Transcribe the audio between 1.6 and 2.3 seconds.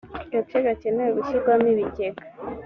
ibigega